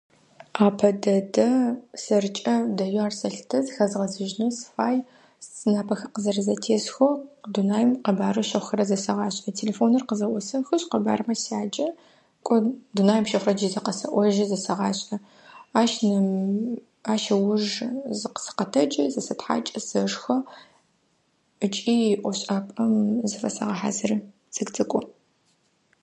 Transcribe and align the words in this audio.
Апэ 0.65 0.89
дэдэ 1.03 1.47
сэркӏэ 2.03 2.55
дэеу 2.77 3.03
ар 3.07 3.13
сэлъытэ, 3.19 3.57
зыхэзгъэзыжьынэу 3.65 4.51
сыфай. 4.59 4.97
Сынапэхэр 5.57 6.11
къызэрэзэтесхэу 6.13 7.11
Дунаим 7.53 7.89
къэбарэу 8.03 8.47
щыхъухэрэр 8.49 8.89
зэсэгъашӏэ. 8.89 9.49
Телефоныр 9.59 10.03
къызэӏосэхышъ 10.07 10.85
къэбармэ 10.91 11.35
сяджэ. 11.43 11.87
Кӏо 12.45 12.55
Дунаим 12.97 13.25
щыхъурэр 13.29 13.55
джыри 13.57 13.73
зэ 13.75 13.81
къэсэӏожьы 13.85 14.45
зэсэгъашӏэ. 14.51 15.15
Ащ 15.81 15.91
нэм 16.07 16.27
ащ 17.13 17.23
ыуж 17.35 17.63
зыкъ 18.19 18.39
сыкъэтэджы, 18.45 19.03
зэсэтхьакӏы, 19.13 19.79
сэшхэ 19.87 20.35
ыкӏи 21.65 21.97
ӏофшӏапӏэм 22.21 22.93
зыфэсэгъэхьазыры 23.29 24.17
цӏыкӏ-цӏыкӏоу. 24.53 25.03